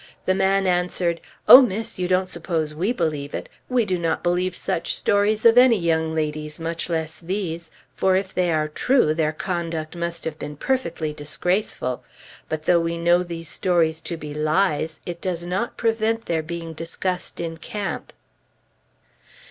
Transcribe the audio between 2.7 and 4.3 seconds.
we believe it? We would not